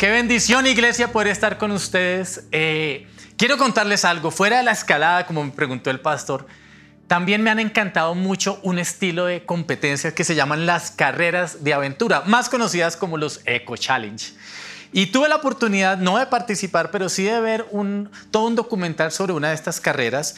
[0.00, 2.44] Qué bendición, iglesia, poder estar con ustedes.
[2.52, 3.06] Eh,
[3.36, 4.30] quiero contarles algo.
[4.30, 6.46] Fuera de la escalada, como me preguntó el pastor,
[7.06, 11.74] también me han encantado mucho un estilo de competencias que se llaman las carreras de
[11.74, 14.32] aventura, más conocidas como los Eco Challenge.
[14.90, 19.12] Y tuve la oportunidad no de participar, pero sí de ver un, todo un documental
[19.12, 20.34] sobre una de estas carreras.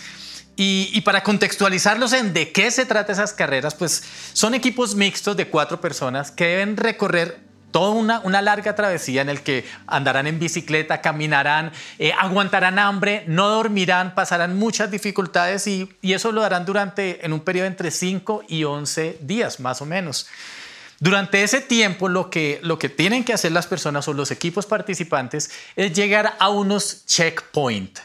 [0.57, 4.03] Y, y, para contextualizarlos en de qué se trata esas carreras, pues
[4.33, 9.29] son equipos mixtos de cuatro personas que deben recorrer toda una, una, larga travesía en
[9.29, 15.91] el que andarán en bicicleta, caminarán, eh, aguantarán hambre, no dormirán, pasarán muchas dificultades y,
[16.01, 19.87] y, eso lo harán durante en un periodo entre 5 y 11 días más o
[19.87, 20.29] menos.
[21.03, 24.67] Durante ese tiempo lo que, lo que tienen que hacer las personas o los equipos
[24.67, 28.03] participantes es llegar a unos checkpoints,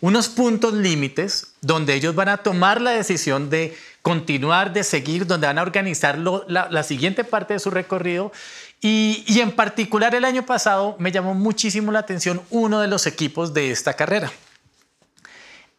[0.00, 5.46] unos puntos límites donde ellos van a tomar la decisión de continuar, de seguir, donde
[5.46, 8.32] van a organizar lo, la, la siguiente parte de su recorrido
[8.84, 13.54] y, en particular el año pasado me llamó muchísimo la atención uno de los equipos
[13.54, 14.32] de esta carrera.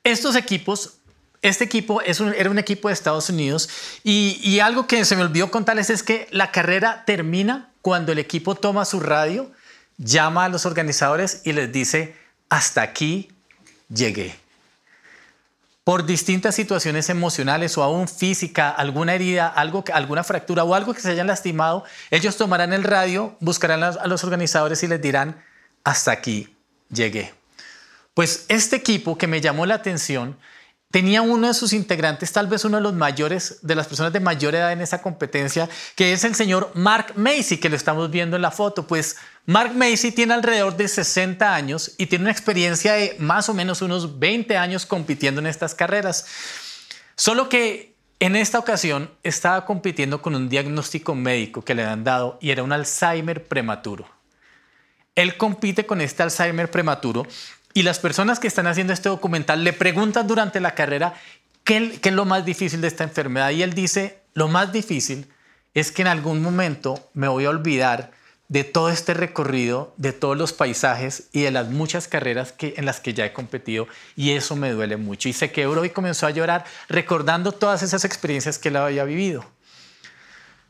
[0.06, 0.96] Estos equipos,
[1.42, 3.70] este equipo es un, era un equipo de Estados Unidos
[4.06, 8.20] y, y algo que se me olvidó contarles es que la carrera termina cuando el
[8.20, 9.52] equipo toma su radio,
[9.98, 12.16] llama a los organizadores y les dice,
[12.48, 13.30] hasta aquí
[13.90, 14.43] llegué
[15.84, 21.02] por distintas situaciones emocionales o aún física, alguna herida, algo, alguna fractura o algo que
[21.02, 25.44] se hayan lastimado, ellos tomarán el radio, buscarán a los organizadores y les dirán,
[25.84, 26.56] hasta aquí
[26.90, 27.34] llegué.
[28.14, 30.38] Pues este equipo que me llamó la atención
[30.92, 34.20] tenía uno de sus integrantes, tal vez uno de los mayores, de las personas de
[34.20, 38.36] mayor edad en esa competencia, que es el señor Mark Macy, que lo estamos viendo
[38.36, 38.86] en la foto.
[38.86, 43.54] Pues Mark Macy tiene alrededor de 60 años y tiene una experiencia de más o
[43.54, 46.26] menos unos 20 años compitiendo en estas carreras.
[47.16, 52.38] Solo que en esta ocasión estaba compitiendo con un diagnóstico médico que le han dado
[52.42, 54.08] y era un Alzheimer prematuro.
[55.14, 57.28] Él compite con este Alzheimer prematuro
[57.74, 61.16] y las personas que están haciendo este documental le preguntan durante la carrera
[61.66, 63.50] qué, es lo más difícil de esta enfermedad.
[63.50, 65.28] Y él dice, lo más difícil
[65.74, 68.12] es que en algún momento me voy a olvidar
[68.54, 72.86] de todo este recorrido, de todos los paisajes y de las muchas carreras que, en
[72.86, 73.88] las que ya he competido.
[74.16, 75.28] Y eso me duele mucho.
[75.28, 79.44] Y se quebró y comenzó a llorar recordando todas esas experiencias que él había vivido.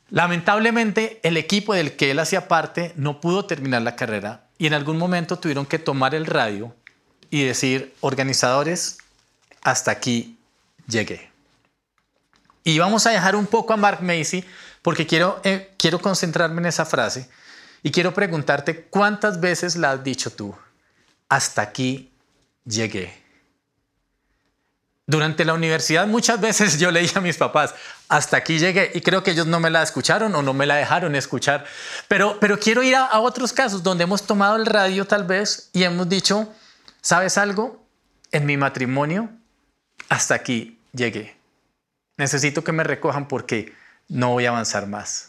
[0.10, 4.76] Lamentablemente, el equipo del que él hacía parte no pudo terminar la carrera y en
[4.76, 6.74] algún momento tuvieron que tomar el radio
[7.32, 8.98] y decir, organizadores,
[9.62, 10.38] hasta aquí
[10.88, 11.30] llegué.
[12.64, 14.46] Y vamos a dejar un poco a Mark Macy
[14.82, 17.28] porque quiero, eh, quiero concentrarme en esa frase
[17.84, 20.56] y quiero preguntarte cuántas veces la has dicho tú,
[21.30, 22.12] hasta aquí
[22.66, 23.22] llegué.
[25.06, 27.76] Durante la universidad muchas veces yo leía a mis papás,
[28.10, 30.76] hasta aquí llegué, y creo que ellos no me la escucharon o no me la
[30.76, 31.66] dejaron escuchar,
[32.08, 35.70] pero, pero quiero ir a, a otros casos donde hemos tomado el radio tal vez
[35.74, 36.50] y hemos dicho,
[37.04, 37.86] ¿Sabes algo?
[38.32, 39.30] En mi matrimonio,
[40.08, 41.36] hasta aquí llegué.
[42.16, 43.74] Necesito que me recojan porque
[44.08, 45.28] no voy a avanzar más.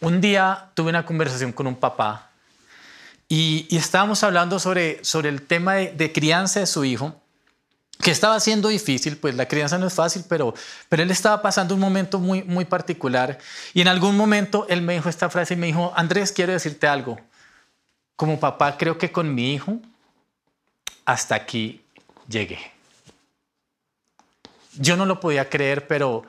[0.00, 2.30] Un día tuve una conversación con un papá
[3.28, 7.14] y, y estábamos hablando sobre, sobre el tema de, de, crianza de su hijo,
[8.00, 10.54] que estaba siendo difícil, pues la crianza no es fácil, pero,
[10.88, 13.38] pero él estaba pasando un momento muy, muy particular.
[13.74, 16.86] Y en algún momento él me dijo esta frase y me dijo, Andrés, quiero decirte
[16.86, 17.20] algo.
[18.16, 19.78] Como papá, creo que con mi hijo
[21.04, 21.84] hasta aquí
[22.28, 22.58] llegué.
[24.74, 26.24] Yo no lo podía creer, pero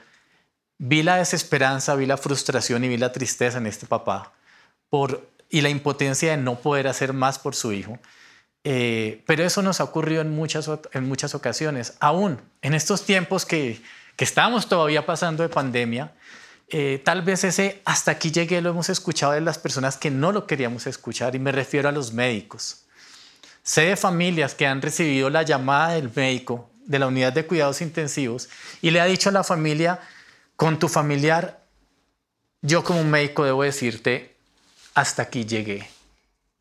[0.83, 4.33] vi la desesperanza, vi la frustración y vi la tristeza en este papá
[5.49, 7.99] y la impotencia de no poder hacer más por su hijo.
[8.63, 11.93] Eh, pero eso nos ha ocurrido en muchas, en muchas ocasiones.
[11.99, 13.79] Aún en estos tiempos que,
[14.15, 16.13] que estamos todavía pasando de pandemia,
[16.67, 20.31] eh, tal vez ese hasta aquí llegué lo hemos escuchado de las personas que no
[20.31, 22.85] lo queríamos escuchar y me refiero a los médicos.
[23.61, 27.81] Sé de familias que han recibido la llamada del médico de la unidad de cuidados
[27.81, 28.49] intensivos
[28.81, 29.99] y le ha dicho a la familia,
[30.61, 31.59] con tu familiar,
[32.61, 34.37] yo como médico debo decirte,
[34.93, 35.89] hasta aquí llegué.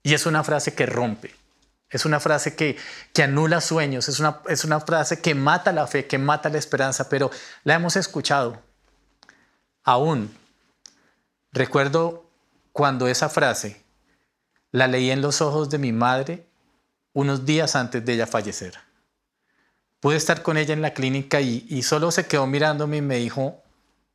[0.02, 1.35] Y es una frase que rompe,
[1.91, 2.79] es una frase que,
[3.12, 6.56] que anula sueños, es una, es una frase que mata la fe, que mata la
[6.56, 7.31] esperanza, pero
[7.62, 8.62] la hemos escuchado.
[9.85, 10.35] Aún
[11.52, 12.25] recuerdo
[12.73, 13.82] cuando esa frase
[14.73, 16.47] la leí en los ojos de mi madre
[17.12, 18.79] unos días antes de ella fallecer.
[20.00, 23.17] Pude estar con ella en la clínica y, y solo se quedó mirándome y me
[23.17, 23.62] dijo,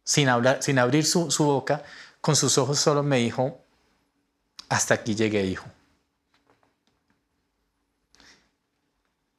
[0.06, 1.84] sin, hablar, sin abrir su, su boca,
[2.22, 3.60] con sus ojos solo me dijo,
[4.70, 5.66] hasta aquí llegué, hijo.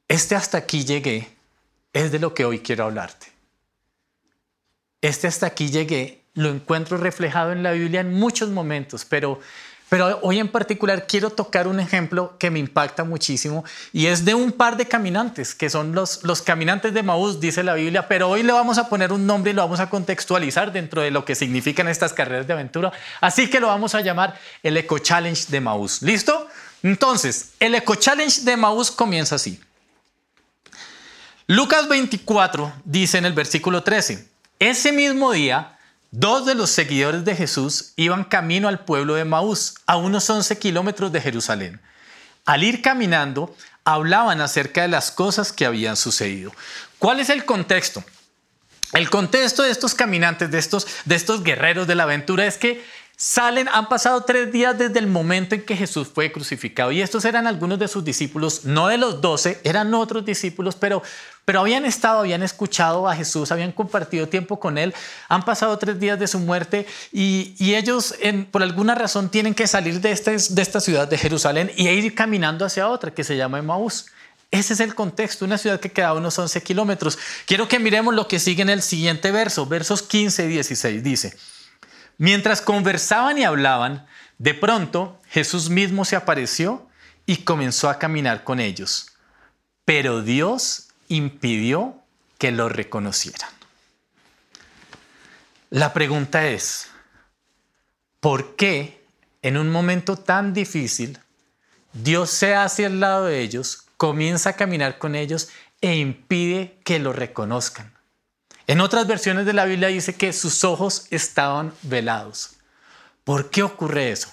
[0.07, 1.35] Este hasta aquí llegué
[1.91, 3.31] es de lo que hoy quiero hablarte.
[5.01, 9.39] Este hasta aquí llegué lo encuentro reflejado en la Biblia en muchos momentos, pero
[9.89, 13.63] Pero hoy en particular quiero tocar un ejemplo que me impacta muchísimo
[13.93, 17.63] y es de un par de caminantes, que son los, los caminantes de Maús, dice
[17.63, 20.73] la Biblia, pero hoy le vamos a poner un nombre y lo vamos a contextualizar
[20.73, 22.91] dentro de lo que significan estas carreras de aventura.
[23.21, 26.01] Así que lo vamos a llamar el Eco Challenge de Maús.
[26.01, 26.47] ¿Listo?
[26.83, 29.59] Entonces, el Eco Challenge de Maús comienza así.
[31.47, 34.27] Lucas 24 dice en el versículo 13,
[34.59, 35.76] ese mismo día,
[36.11, 40.57] Dos de los seguidores de Jesús iban camino al pueblo de Maús, a unos 11
[40.57, 41.81] kilómetros de Jerusalén.
[42.45, 46.53] Al ir caminando, hablaban acerca de las cosas que habían sucedido.
[46.97, 48.03] ¿Cuál es el contexto?
[48.93, 52.85] El contexto de estos caminantes, de estos, de estos guerreros de la aventura, es que
[53.19, 56.91] salen, han pasado tres días desde el momento en que Jesús fue crucificado.
[56.91, 61.01] Y estos eran algunos de sus discípulos, no de los doce, eran otros discípulos, pero,
[61.43, 64.93] pero habían estado, habían escuchado a Jesús, habían compartido tiempo con él,
[65.29, 68.15] han pasado tres días de su muerte y, ellos
[68.51, 72.15] por alguna razón tienen que salir de, este, de esta ciudad de Jerusalén y ir
[72.15, 74.07] caminando hacia otra que se llama Emmaús.
[74.49, 77.19] Ese es el contexto, una ciudad que queda a unos 11 kilómetros.
[77.45, 81.03] Quiero que miremos lo que sigue en el siguiente verso, versos 15 y 16.
[81.03, 81.37] Dice,
[82.17, 86.87] Mientras conversaban y hablaban, de pronto Jesús mismo se apareció
[87.25, 89.13] y comenzó a caminar con ellos.
[89.85, 92.01] Pero Dios impidió
[92.37, 93.49] que lo reconocieran.
[95.69, 96.87] La pregunta es,
[98.19, 99.05] ¿por qué
[99.41, 101.19] en un momento tan difícil
[101.93, 105.49] Dios se hace al lado de ellos, comienza a caminar con ellos
[105.81, 107.96] e impide que lo reconozcan?
[108.67, 112.51] En otras versiones de la Biblia dice que sus ojos estaban velados.
[113.23, 114.27] ¿Por qué ocurre eso?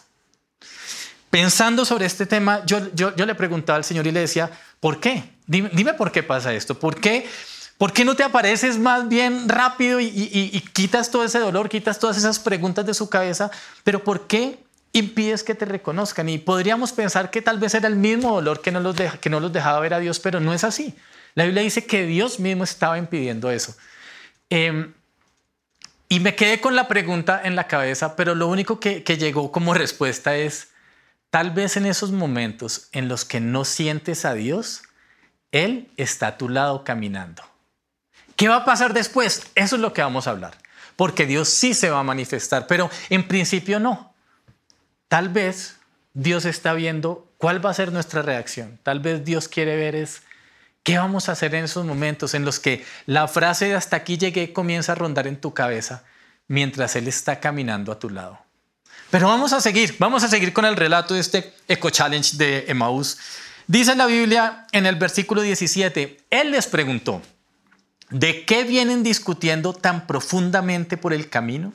[1.30, 4.50] Pensando sobre este tema, yo, le preguntaba al Señor y le decía,
[4.80, 5.22] ¿por qué?
[5.46, 6.78] Dime, por qué pasa esto.
[6.78, 7.28] ¿Por qué,
[7.78, 12.00] ¿Por qué no te apareces más bien rápido y, y, quitas todo ese dolor, quitas
[12.00, 13.52] todas esas preguntas de su cabeza?
[13.84, 14.58] Pero ¿por qué
[14.92, 16.28] impides que te reconozcan?
[16.28, 19.38] Y podríamos pensar que tal vez era el mismo dolor que no los, que no
[19.38, 20.94] los dejaba ver a Dios, pero no es así.
[21.34, 23.76] La Biblia dice que Dios mismo estaba impidiendo eso.
[24.50, 24.92] Em,
[26.08, 29.74] y me quedé con la pregunta en la cabeza, pero lo único que, llegó como
[29.74, 30.68] respuesta es,
[31.30, 34.82] tal vez en esos momentos en los que no sientes a Dios,
[35.50, 37.42] Él está a tu lado caminando.
[38.36, 39.46] ¿Qué va a pasar después?
[39.54, 40.56] Eso es lo que vamos a hablar,
[40.96, 44.14] porque Dios sí se va a manifestar, pero en principio no.
[45.08, 45.76] Tal vez
[46.12, 48.78] Dios está viendo cuál va a ser nuestra reacción.
[48.82, 50.22] Tal vez Dios quiere ver es
[50.84, 54.18] ¿Qué vamos a hacer en esos momentos en los que la frase de hasta aquí
[54.18, 56.04] llegué comienza a rondar en tu cabeza
[56.46, 58.38] mientras Él está caminando a tu lado?
[59.10, 62.66] Pero vamos a seguir, vamos a seguir con el relato de este Eco Challenge de
[62.68, 63.16] Emmaus.
[63.66, 67.22] Dice la Biblia en el versículo 17, Él les preguntó,
[68.10, 71.72] ¿de qué vienen discutiendo tan profundamente por el camino?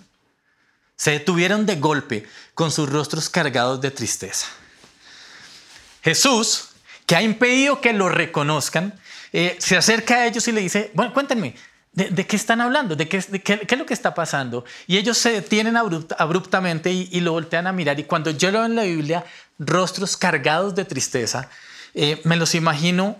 [0.95, 4.45] Se detuvieron de golpe con sus rostros cargados de tristeza.
[6.03, 6.68] Jesús
[7.09, 8.93] que ha impedido que lo reconozcan,
[9.33, 11.55] eh, se acerca a ellos y le dice, bueno, cuéntenme,
[11.91, 12.95] ¿de, qué están hablando?
[12.95, 14.63] ¿De, qué, es lo que está pasando?
[14.85, 17.99] Y ellos se detienen abruptamente y, lo voltean a mirar.
[17.99, 19.25] Y cuando yo lo veo en la Biblia,
[19.57, 21.49] rostros cargados de tristeza,
[21.95, 23.17] eh, me los imagino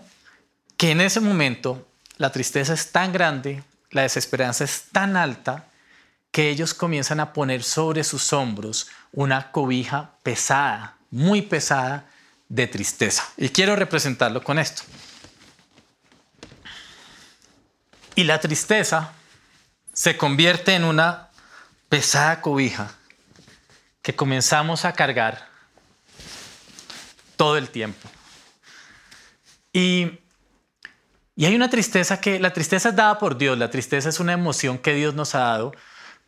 [0.76, 1.84] que en ese momento
[2.16, 5.64] la tristeza es tan grande, la desesperanza es tan alta,
[6.30, 12.06] que ellos comienzan a poner sobre sus hombros una cobija pesada, muy pesada,
[12.50, 13.26] de tristeza.
[13.38, 14.82] Y quiero representarlo con esto.
[18.16, 19.12] Y la tristeza
[19.94, 21.30] se convierte en una
[21.88, 22.92] pesada cobija
[24.02, 25.48] que comenzamos a cargar
[27.36, 28.10] todo el tiempo.
[29.72, 30.18] Y,
[31.36, 34.32] y, hay una tristeza que, la tristeza es dada por Dios, la tristeza es una
[34.32, 35.72] emoción que Dios nos ha dado,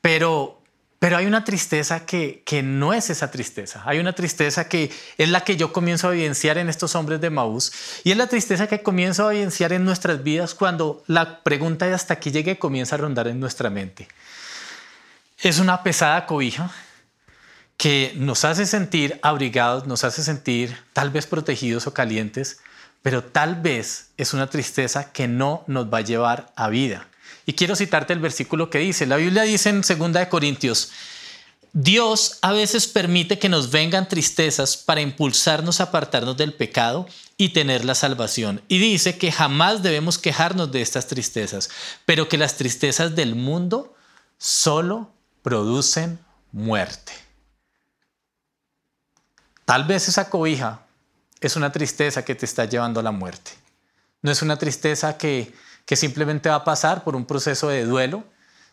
[0.00, 0.61] pero,
[1.02, 3.82] pero hay una tristeza que, que no es esa tristeza.
[3.86, 7.28] Hay una tristeza que es la que yo comienzo a evidenciar en estos hombres de
[7.28, 7.72] Maús.
[8.04, 11.94] Y es la tristeza que comienzo a evidenciar en nuestras vidas cuando la pregunta de
[11.94, 14.06] hasta aquí llegue comienza a rondar en nuestra mente.
[15.38, 16.70] Es una pesada cobija
[17.76, 22.60] que nos hace sentir abrigados, nos hace sentir tal vez protegidos o calientes,
[23.02, 27.08] pero tal vez es una tristeza que no nos va a llevar a vida.
[27.46, 30.90] Y quiero citarte el versículo que dice, la Biblia dice en 2 Corintios,
[31.74, 37.06] Dios a veces permite que nos vengan tristezas para impulsarnos a apartarnos del pecado
[37.38, 38.60] y tener la salvación.
[38.68, 41.70] Y dice que jamás debemos quejarnos de estas tristezas,
[42.04, 43.94] pero que las tristezas del mundo
[44.36, 45.10] solo
[45.42, 46.18] producen
[46.52, 47.12] muerte.
[49.64, 50.82] Tal vez esa cobija
[51.40, 53.52] es una tristeza que te está llevando a la muerte.
[54.20, 55.54] No es una tristeza que
[55.86, 58.24] que simplemente va a pasar por un proceso de duelo,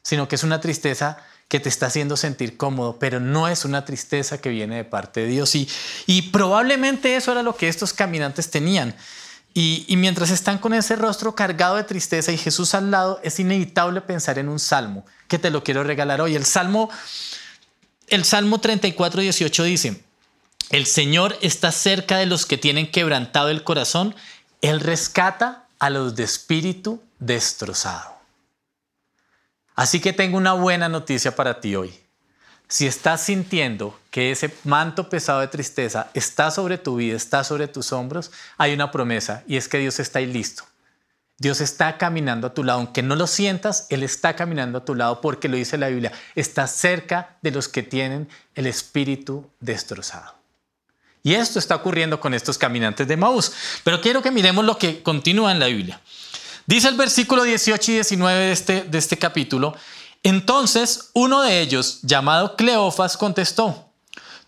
[0.01, 3.83] sino que es una tristeza que te está haciendo sentir cómodo, pero no es una
[3.83, 5.55] tristeza que viene de parte de Dios.
[5.55, 5.67] Y,
[6.05, 8.95] y probablemente eso era lo que estos caminantes tenían.
[9.53, 14.01] Y, mientras están con ese rostro cargado de tristeza y Jesús al lado, es inevitable
[14.01, 16.35] pensar en un salmo que te lo quiero regalar hoy.
[16.35, 16.89] El salmo,
[18.07, 20.03] el salmo 34, 18 dice,
[20.69, 24.15] el Señor está cerca de los que tienen quebrantado el corazón,
[24.61, 28.19] Él rescata a los de espíritu destrozado.
[29.75, 31.98] Así que tengo una buena noticia para ti hoy.
[32.67, 37.67] Si estás sintiendo que ese manto pesado de tristeza está sobre tu vida, está sobre
[37.67, 40.65] tus hombros, hay una promesa y es que Dios está ahí listo.
[41.39, 44.93] Dios está caminando a tu lado, aunque no lo sientas, Él está caminando a tu
[44.93, 50.38] lado porque lo dice la Biblia, está cerca de los que tienen el espíritu destrozado.
[51.23, 53.51] Y esto está ocurriendo con estos caminantes de Maús.
[53.83, 56.01] Pero quiero que miremos lo que continúa en la Biblia.
[56.65, 59.75] Dice el versículo 18 y 19 de este, de este capítulo,
[60.21, 63.89] entonces uno de ellos, llamado Cleofas, contestó,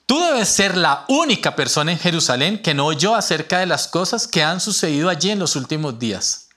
[0.06, 4.28] tú debes ser la única persona en Jerusalén que no oyó acerca de las cosas
[4.28, 6.50] que han sucedido allí en los últimos días.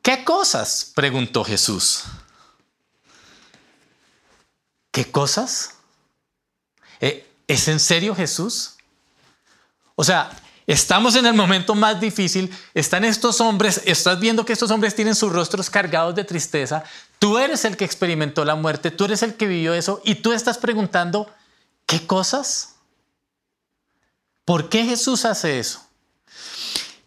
[0.00, 0.92] ¿Qué cosas?
[0.94, 2.04] preguntó Jesús.
[4.90, 5.74] ¿Qué cosas?
[7.00, 8.77] Eh, ¿Es en serio Jesús?
[10.00, 10.30] O sea,
[10.68, 15.14] Estamos en el momento más difícil, están estos hombres, estás viendo que estos hombres tienen
[15.14, 16.84] sus rostros cargados de tristeza,
[17.18, 20.34] tú eres el que experimentó la muerte, tú eres el que vivió eso y tú
[20.34, 21.26] estás preguntando,
[21.86, 22.74] ¿qué cosas?
[24.44, 25.80] ¿Por qué Jesús hace eso?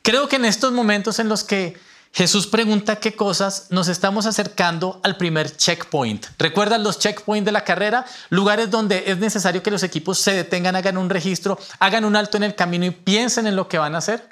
[0.01, 1.79] Creo que en estos momentos en los que
[2.13, 6.25] Jesús pregunta qué cosas nos estamos acercando al primer checkpoint.
[6.37, 8.05] ¿Recuerdan los checkpoints de la carrera?
[8.29, 12.35] Lugares donde es necesario que los equipos se detengan, hagan un registro, hagan un alto
[12.35, 14.27] en el camino y piensen en lo que van a hacer.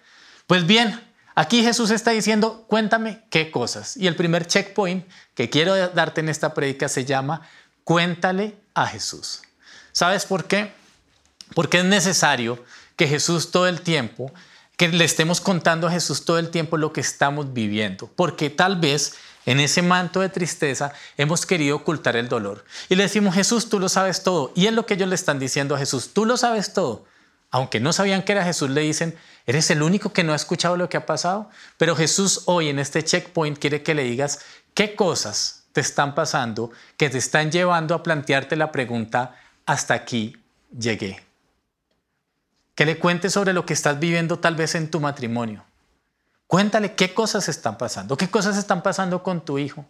[0.46, 1.00] Pues bien,
[1.36, 3.96] aquí Jesús está diciendo, cuéntame qué cosas.
[3.96, 7.44] Y el primer checkpoint que quiero darte en esta prédica se llama,
[7.86, 9.42] cuéntale a Jesús.
[9.94, 10.74] ¿Sabes por qué?
[11.56, 12.62] Porque es necesario
[12.98, 14.34] que Jesús todo el tiempo
[14.80, 18.80] que le estemos contando a Jesús todo el tiempo lo que estamos viviendo, porque tal
[18.80, 22.64] vez en ese manto de tristeza hemos querido ocultar el dolor.
[22.88, 24.54] Y le decimos, Jesús, tú lo sabes todo.
[24.56, 27.04] Y es lo que ellos le están diciendo a Jesús, tú lo sabes todo.
[27.52, 30.78] Aunque no sabían que era Jesús, le dicen, eres el único que no ha escuchado
[30.78, 31.50] lo que ha pasado.
[31.78, 34.40] Pero Jesús hoy en este checkpoint quiere que le digas
[34.74, 40.38] qué cosas te están pasando que te están llevando a plantearte la pregunta, hasta aquí
[40.72, 41.29] llegué
[42.80, 45.66] que le cuentes sobre lo que estás viviendo tal vez en tu matrimonio.
[46.48, 49.86] Cuéntale qué cosas están pasando, qué cosas están pasando con tu hijo.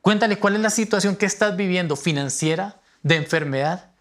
[0.00, 3.92] Cuéntale cuál es la situación que estás viviendo, financiera, de enfermedad.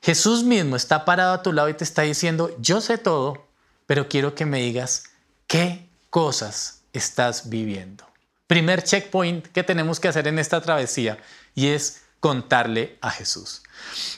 [0.00, 3.48] Jesús mismo está parado a tu lado y te está diciendo, yo sé todo,
[3.86, 5.02] pero quiero que me digas
[5.48, 8.06] qué cosas estás viviendo.
[8.46, 11.18] Primer checkpoint que tenemos que hacer en esta travesía
[11.56, 13.60] y es contarle a Jesús.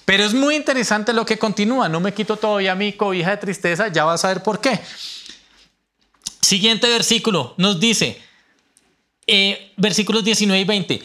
[0.04, 1.88] Pero es muy interesante lo que continúa.
[1.88, 4.80] No me quito todavía mi cobija de tristeza, ya vas a ver por qué.
[6.40, 8.22] Siguiente versículo nos dice,
[9.26, 11.02] eh, versículos 19 y 20,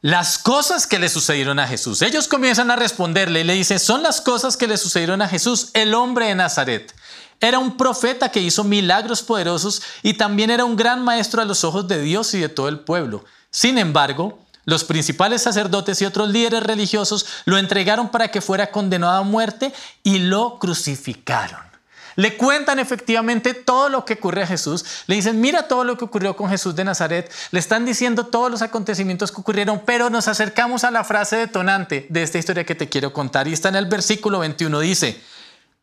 [0.00, 2.02] las cosas que le sucedieron a Jesús.
[2.02, 5.70] Ellos comienzan a responderle y le dicen, son las cosas que le sucedieron a Jesús,
[5.74, 6.92] el hombre de Nazaret.
[7.40, 11.62] Era un profeta que hizo milagros poderosos y también era un gran maestro a los
[11.62, 13.24] ojos de Dios y de todo el pueblo.
[13.52, 19.18] Sin embargo, los principales sacerdotes y otros líderes religiosos lo entregaron para que fuera condenado
[19.18, 21.70] a muerte y lo crucificaron.
[22.16, 24.84] Le cuentan efectivamente todo lo que ocurre a Jesús.
[25.06, 27.32] Le dicen, mira todo lo que ocurrió con Jesús de Nazaret.
[27.50, 32.06] Le están diciendo todos los acontecimientos que ocurrieron, pero nos acercamos a la frase detonante
[32.10, 33.48] de esta historia que te quiero contar.
[33.48, 34.80] Y está en el versículo 21.
[34.80, 35.20] Dice,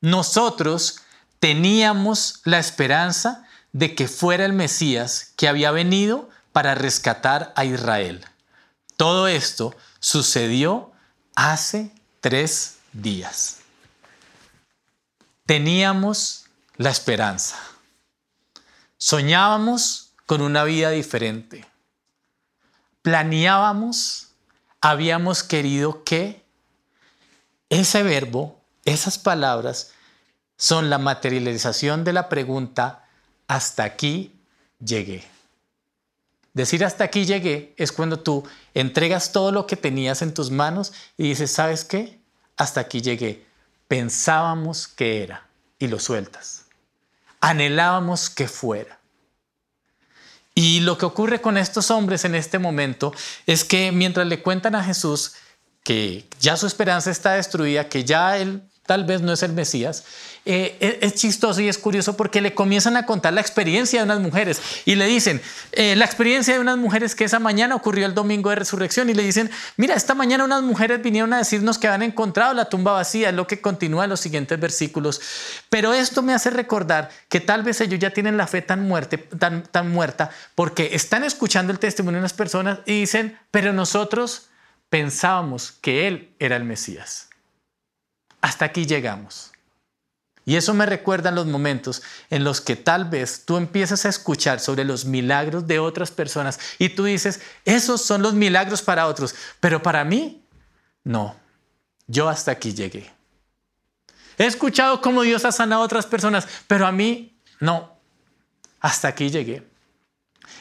[0.02, 1.00] nosotros
[1.40, 8.26] teníamos la esperanza de que fuera el Mesías que había venido para rescatar a Israel.
[8.98, 10.92] Todo esto sucedió
[11.36, 13.60] hace tres días.
[15.46, 16.46] Teníamos
[16.78, 17.58] la esperanza.
[18.98, 21.66] Soñábamos con una vida diferente.
[23.04, 24.30] Planeábamos,
[24.82, 26.44] habíamos querido que
[27.70, 29.92] ese verbo, esas palabras,
[30.58, 33.08] son la materialización de la pregunta,
[33.48, 34.34] hasta aquí
[34.80, 35.37] llegué.
[36.58, 40.92] Decir hasta aquí llegué es cuando tú entregas todo lo que tenías en tus manos
[41.16, 42.20] y dices, ¿sabes qué?
[42.56, 43.46] Hasta aquí llegué.
[43.88, 45.48] Pensábamos que era
[45.78, 46.66] y lo sueltas.
[47.42, 49.00] Anhelábamos que fuera.
[50.56, 53.14] Y lo que ocurre con estos hombres en este momento
[53.46, 55.36] es que mientras le cuentan a Jesús
[55.84, 60.06] que ya su esperanza está destruida, que ya él tal vez no es el Mesías,
[60.46, 64.22] eh, es, chistoso y es curioso porque le comienzan a contar la experiencia de unas
[64.22, 65.42] mujeres y le dicen,
[65.74, 69.14] eh, la experiencia de unas mujeres que esa mañana ocurrió el domingo de resurrección y
[69.14, 72.94] le dicen, mira, esta mañana unas mujeres vinieron a decirnos que habían encontrado la tumba
[72.94, 75.20] vacía, es lo que continúa en los siguientes versículos.
[75.70, 79.18] Pero esto me hace recordar que tal vez ellos ya tienen la fe tan, muerte,
[79.18, 84.48] tan, tan muerta porque están escuchando el testimonio de unas personas y dicen, pero nosotros
[84.90, 87.28] pensábamos que Él era el Mesías.
[88.42, 89.52] Hasta aquí llegamos.
[90.48, 94.62] Y eso me recuerda los momentos en los que tal vez tú empiezas a escuchar
[94.62, 99.36] sobre los milagros de otras personas y tú dices, esos son los milagros para otros,
[99.60, 100.46] pero para mí,
[101.04, 101.36] no.
[102.08, 103.12] Yo hasta aquí llegué.
[104.38, 108.00] He escuchado cómo Dios ha sanado a otras personas, pero a mí, no.
[108.80, 109.68] Hasta aquí llegué.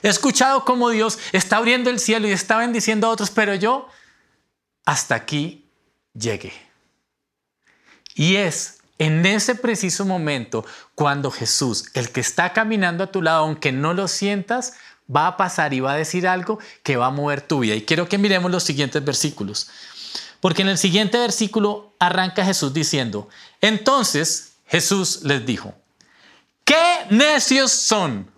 [0.02, 3.88] He escuchado cómo Dios está abriendo el cielo y está bendiciendo a otros, pero yo
[4.84, 5.70] hasta aquí
[6.12, 6.65] llegué.
[8.16, 13.44] Y es en ese preciso momento, cuando Jesús, el que está caminando a tu lado,
[13.44, 14.72] aunque no lo sientas,
[15.14, 17.74] va a pasar y va a decir algo que va a mover tu vida.
[17.74, 19.68] Y quiero que miremos los siguientes versículos.
[20.40, 23.28] Porque en el siguiente versículo arranca Jesús diciendo,
[23.60, 25.74] entonces Jesús les dijo,
[26.64, 28.30] ¿qué necios son?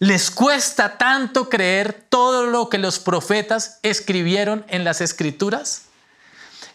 [0.00, 5.87] ¿Les cuesta tanto creer todo lo que los profetas escribieron en las escrituras?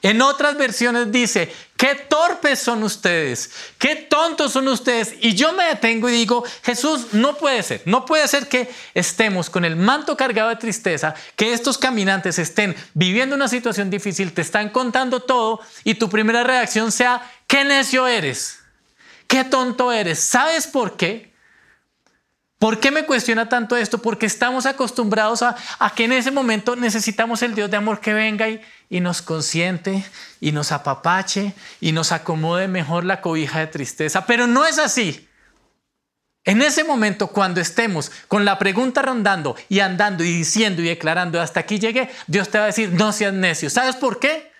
[0.03, 5.15] En otras versiones dice, qué torpes son ustedes, qué tontos son ustedes.
[5.21, 9.49] Y yo me detengo y digo, Jesús, no puede ser, no puede ser que estemos
[9.49, 14.41] con el manto cargado de tristeza, que estos caminantes estén viviendo una situación difícil, te
[14.41, 18.59] están contando todo y tu primera reacción sea, qué necio eres,
[19.27, 20.19] qué tonto eres.
[20.19, 21.32] ¿Sabes por qué?
[22.59, 23.97] ¿Por qué me cuestiona tanto esto?
[23.97, 25.55] Porque estamos acostumbrados a,
[25.95, 30.05] que en ese momento necesitamos el Dios de amor que venga y, y nos consiente
[30.39, 34.25] y nos apapache y nos acomode mejor la cobija de tristeza.
[34.25, 35.27] Pero no es así.
[36.45, 41.41] En ese momento, cuando estemos con la pregunta rondando y andando y diciendo y declarando,
[41.41, 43.69] hasta aquí llegué, Dios te va a decir, no seas necio.
[43.69, 44.51] ¿Sabes por qué?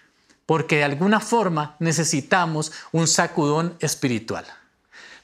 [0.46, 4.46] Porque de alguna forma necesitamos un sacudón espiritual.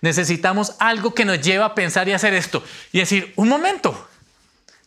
[0.02, 4.08] Necesitamos algo que nos lleve a pensar y hacer esto y decir, un momento,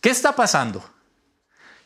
[0.01, 0.83] ¿qué está pasando?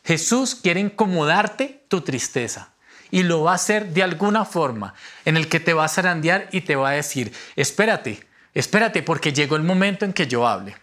[0.04, 2.72] Jesús quiere incomodarte tu tristeza
[3.10, 6.48] y lo va a hacer de alguna forma en el que te va a zarandear
[6.52, 10.76] y te va a decir, espérate, espérate porque llegó el momento en que yo hable.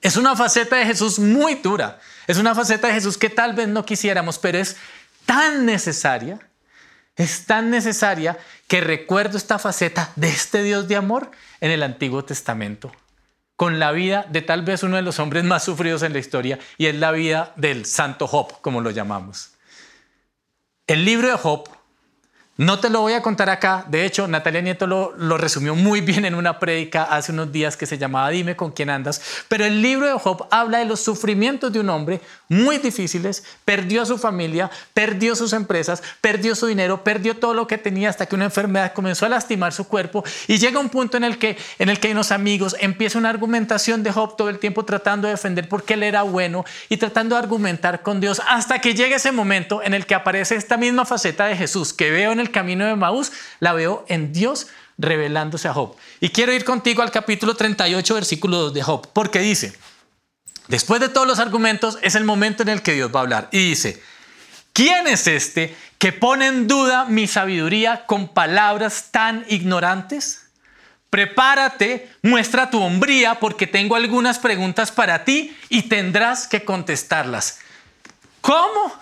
[0.00, 3.68] Es una faceta de Jesús muy dura, es una faceta de Jesús que tal vez
[3.68, 4.76] no quisiéramos, pero es
[5.26, 6.40] tan necesaria
[7.16, 12.24] es tan necesaria que recuerdo esta faceta de este Dios de amor en el Antiguo
[12.24, 12.92] Testamento,
[13.56, 16.58] con la vida de tal vez uno de los hombres más sufridos en la historia,
[16.78, 19.52] y es la vida del santo Job, como lo llamamos.
[20.86, 21.68] El libro de Job
[22.58, 23.86] no te lo voy a contar acá.
[23.88, 27.86] De hecho, Natalia Nieto lo, resumió muy bien en una prédica hace unos días que
[27.86, 29.22] se llamaba Dime con quién andas.
[29.48, 33.42] Pero el libro de Job habla de los sufrimientos de un hombre muy difíciles.
[33.64, 38.10] Perdió a su familia, perdió sus empresas, perdió su dinero, perdió todo lo que tenía
[38.10, 40.22] hasta que una enfermedad comenzó a lastimar su cuerpo.
[40.46, 44.02] Y llega un punto en el que, en el que unos amigos, empieza una argumentación
[44.02, 47.40] de Job todo el tiempo tratando de defender porque él era bueno y tratando de
[47.40, 51.46] argumentar con Dios hasta que llega ese momento en el que aparece esta misma faceta
[51.46, 54.66] de Jesús que veo en el camino de Maús, la veo en Dios
[54.98, 55.96] revelándose a Job.
[56.20, 59.72] Y quiero ir contigo al capítulo 38, versículo 2 de Job, porque dice,
[60.68, 63.48] después de todos los argumentos, es el momento en el que Dios va a hablar.
[63.52, 64.02] Y dice,
[64.72, 70.42] ¿quién es este que pone en duda mi sabiduría con palabras tan ignorantes?
[71.10, 77.58] Prepárate, muestra tu hombría porque tengo algunas preguntas para ti y tendrás que contestarlas.
[78.40, 78.94] ¿Cómo?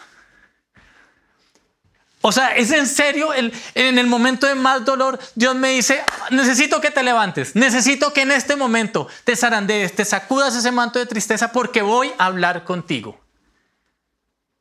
[2.30, 6.80] O sea, es en serio, en el momento de más dolor, Dios me dice, necesito
[6.80, 11.06] que te levantes, necesito que en este momento te zarandees, te sacudas ese manto de
[11.06, 13.20] tristeza porque voy a hablar contigo.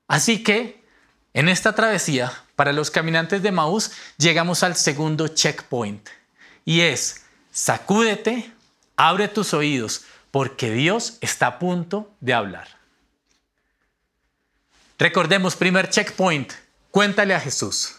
[0.07, 0.83] Así que,
[1.35, 6.09] en esta travesía, para los caminantes de Maús, llegamos al segundo checkpoint
[6.65, 8.51] y es, sacúdete,
[8.95, 12.67] abre tus oídos, porque Dios está a punto de hablar.
[14.97, 16.51] Recordemos, primer checkpoint,
[16.91, 17.95] Cuéntale a Jesús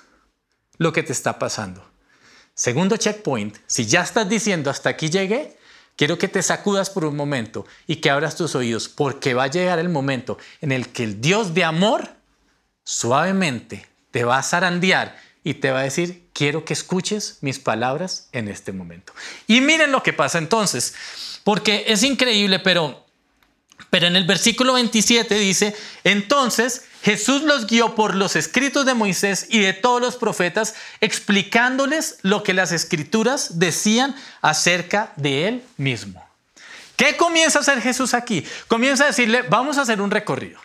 [0.78, 1.88] lo que te está pasando.
[2.54, 5.56] Segundo checkpoint, si ya estás diciendo hasta aquí llegué,
[5.96, 9.50] quiero que te sacudas por un momento y que abras tus oídos porque va a
[9.50, 12.08] llegar el momento en el que el Dios de amor
[12.84, 18.28] suavemente te va a zarandear y te va a decir, quiero que escuches mis palabras
[18.32, 19.12] en este momento.
[19.46, 20.94] Y miren lo que pasa entonces,
[21.44, 23.06] porque es increíble, pero
[23.90, 25.74] Pero en el versículo 27 dice,
[26.04, 32.18] entonces Jesús los guió por los escritos de Moisés y de todos los profetas, explicándoles
[32.22, 36.24] lo que las escrituras decían acerca de él mismo.
[36.96, 38.44] ¿Qué comienza a hacer Jesús aquí?
[38.68, 40.60] Comienza a decirle, vamos a hacer un recorrido.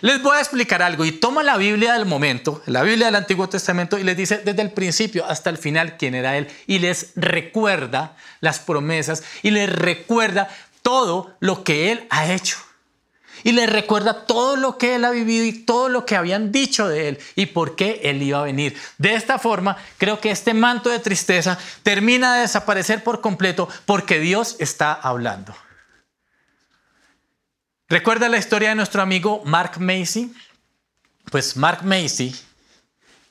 [0.00, 3.48] Les voy a explicar algo y toma la Biblia del momento, la Biblia del Antiguo
[3.48, 7.12] Testamento, y les dice desde el principio hasta el final quién era Él y les
[7.16, 10.48] recuerda las promesas y les recuerda
[10.82, 12.63] todo lo que Él ha hecho.
[13.44, 16.88] Y les recuerda todo lo que Él ha vivido y todo lo que habían dicho
[16.88, 18.76] de Él y por qué Él iba a venir.
[18.98, 24.18] De esta forma, creo que este manto de tristeza termina de desaparecer por completo porque
[24.18, 25.54] Dios está hablando.
[27.88, 30.34] ¿Recuerda la historia de nuestro amigo Mark Macy?
[31.30, 32.34] Pues Mark Macy,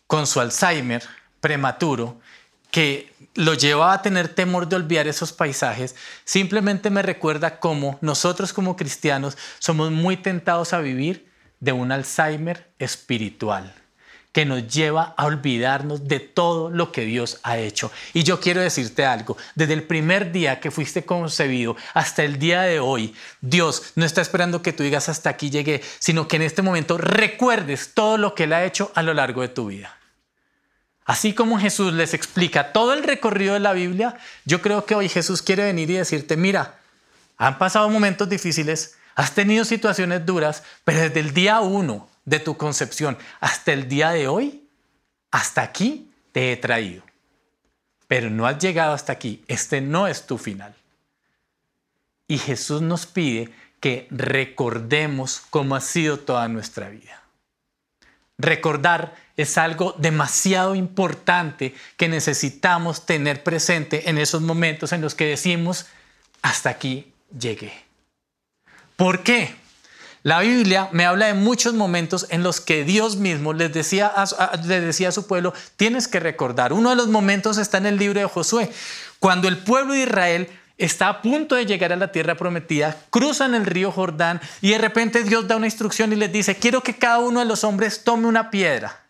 [0.06, 1.04] con su Alzheimer
[1.42, 2.22] prematuro,
[2.70, 8.54] que lo llevaba a tener temor de olvidar esos paisajes, simplemente me recuerda cómo nosotros
[8.54, 13.74] como cristianos somos muy tentados a vivir de un Alzheimer espiritual
[14.34, 17.92] que nos lleva a olvidarnos de todo lo que Dios ha hecho.
[18.14, 22.64] Y yo quiero decirte algo, desde el primer día que fuiste concebido hasta el día
[22.64, 26.42] de hoy, Dios no está esperando que tú digas hasta aquí llegué, sino que en
[26.42, 29.96] este momento recuerdes todo lo que Él ha hecho a lo largo de tu vida.
[31.06, 35.10] Así como Jesús les explica todo el recorrido de la Biblia, yo creo que hoy
[35.10, 36.80] Jesús quiere venir y decirte, mira,
[37.38, 42.56] han pasado momentos difíciles, has tenido situaciones duras, pero desde el día uno de tu
[42.56, 44.68] concepción hasta el día de hoy,
[45.32, 47.04] hasta aquí te he traído.
[48.08, 50.74] Pero no has llegado hasta aquí, este no es tu final.
[52.28, 57.23] Y Jesús nos pide que recordemos cómo ha sido toda nuestra vida.
[58.44, 65.26] Recordar es algo demasiado importante que necesitamos tener presente en esos momentos en los que
[65.26, 65.86] decimos,
[66.42, 67.74] hasta aquí llegué.
[68.98, 69.56] ¿Por qué?
[70.24, 74.58] La Biblia me habla de muchos momentos en los que Dios mismo les decía a,
[74.58, 76.74] decía a su pueblo, tienes que recordar.
[76.74, 78.70] Uno de los momentos está en el libro de Josué,
[79.20, 80.50] cuando el pueblo de Israel
[80.86, 84.78] está a punto de llegar a la tierra prometida, cruzan el río Jordán y de
[84.78, 88.04] repente Dios da una instrucción y les dice, quiero que cada uno de los hombres
[88.04, 89.03] tome una piedra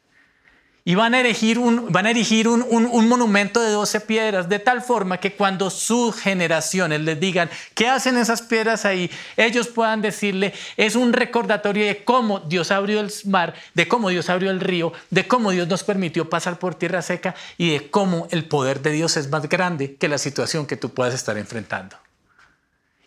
[0.85, 4.59] y van a erigir, un, van a erigir un, un, monumento de 12 piedras, de
[4.59, 10.01] tal forma que cuando sus generaciones les digan qué hacen esas piedras ahí, ellos puedan
[10.01, 14.59] decirle, es un recordatorio de cómo Dios abrió el mar, de cómo Dios abrió el
[14.59, 18.81] río, de cómo Dios nos permitió pasar por tierra seca y de cómo el poder
[18.81, 21.95] de Dios es más grande que la situación que tú puedas estar enfrentando.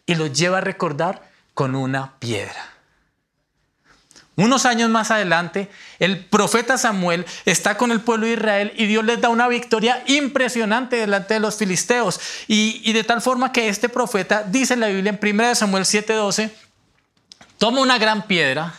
[0.07, 2.76] Y los lleva a recordar con una piedra.
[4.37, 9.03] Unos años más adelante, el profeta Samuel está con el pueblo de Israel y Dios
[9.03, 12.21] les da una victoria impresionante delante de los filisteos.
[12.47, 16.51] Y, de tal forma que este profeta, dice en la Biblia en 1 Samuel 7:12,
[17.57, 18.75] toma una gran piedra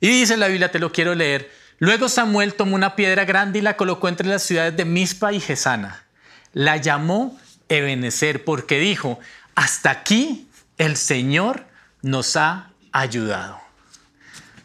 [0.00, 1.50] y dice la Biblia, te lo quiero leer.
[1.80, 5.40] Luego Samuel tomó una piedra grande y la colocó entre las ciudades de Mizpa y
[5.40, 6.04] Gesana.
[6.52, 7.36] La llamó
[7.68, 9.18] Ebenezer porque dijo,
[9.56, 11.66] hasta aquí el Señor
[12.02, 13.67] nos ha ayudado.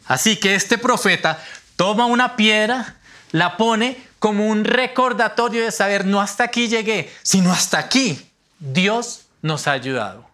[0.06, 1.44] Así que este profeta
[1.76, 2.96] toma una piedra,
[3.32, 9.26] la pone como un recordatorio de saber, no hasta aquí llegué, sino hasta aquí Dios
[9.42, 10.30] nos ha ayudado.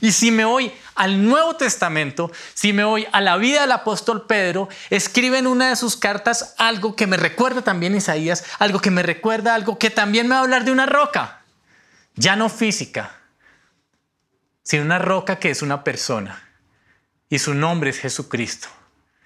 [0.00, 4.26] Y si me voy al Nuevo Testamento, si me voy a la vida del apóstol
[4.26, 8.90] Pedro, escribe en una de sus cartas algo que me recuerda también Isaías, algo que
[8.90, 11.42] me recuerda algo que también me va a hablar de una roca,
[12.14, 13.16] ya no física,
[14.62, 16.45] sino una roca que es una persona
[17.28, 18.68] y su nombre es Jesucristo.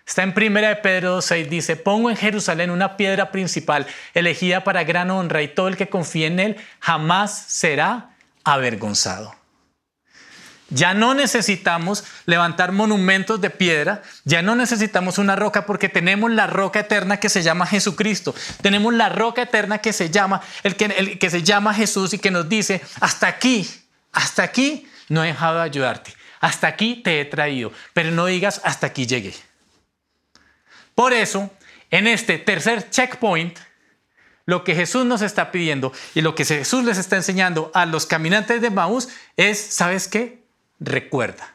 [0.07, 4.83] Está en 1 de Pedro 6, dice, pongo en Jerusalén una piedra principal elegida para
[4.83, 8.11] gran honra y todo el que confíe en él jamás será
[8.43, 9.37] avergonzado.
[10.71, 16.47] Ya no necesitamos levantar monumentos de piedra, ya no necesitamos una roca porque tenemos la
[16.47, 18.35] roca eterna que se llama Jesucristo.
[18.63, 22.19] Tenemos la roca eterna que se llama el que, el que se llama Jesús y
[22.19, 23.69] que nos dice, hasta aquí,
[24.13, 26.20] hasta aquí no he dejado de ayudarte.
[26.41, 29.35] Hasta aquí te he traído, pero no digas hasta aquí llegué.
[30.95, 31.51] Por eso,
[31.91, 33.59] en este tercer checkpoint,
[34.47, 38.07] lo que Jesús nos está pidiendo y lo que Jesús les está enseñando a los
[38.07, 40.43] caminantes de Maús es, ¿sabes qué?
[40.81, 41.55] Recuerda.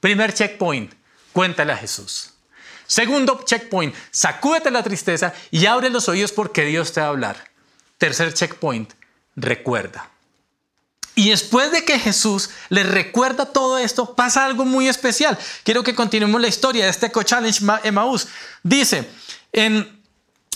[0.00, 0.94] Primer checkpoint,
[1.32, 2.34] cuéntale a Jesús.
[2.86, 7.50] Segundo checkpoint, sacúdete la tristeza y abre los oídos porque Dios te va a hablar.
[7.98, 8.92] Tercer checkpoint,
[9.36, 10.11] recuerda.
[11.14, 15.38] Y después de que Jesús les recuerda todo esto, pasa algo muy especial.
[15.62, 18.28] Quiero que continuemos la historia de este Co-Challenge Emmaus.
[18.62, 19.08] Dice,
[19.52, 20.02] en,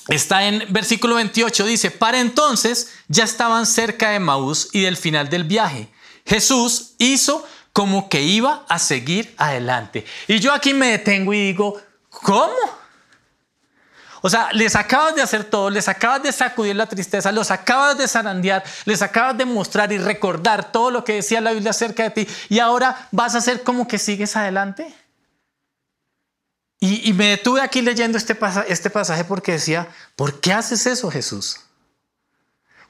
[0.09, 5.29] está en versículo 28, dice, para entonces ya estaban cerca de Emmaus y del final
[5.29, 5.89] del viaje.
[6.25, 10.07] Jesús hizo como que iba a seguir adelante.
[10.27, 12.55] Y yo aquí me detengo y digo, ¿cómo?
[14.27, 17.97] O sea, les acabas de hacer todo, les acabas de sacudir la tristeza, los acabas
[17.97, 22.03] de zarandear, les acabas de mostrar y recordar todo lo que decía la Biblia acerca
[22.03, 24.93] de ti y ahora vas a hacer como que sigues adelante.
[26.81, 28.37] Y, me detuve aquí leyendo este,
[28.67, 29.87] este pasaje porque decía,
[30.17, 31.61] ¿por qué haces eso Jesús?